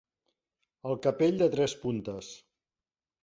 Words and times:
El 0.91 0.97
capell 1.03 1.37
de 1.43 1.49
tres 1.55 1.77
puntes. 1.83 2.31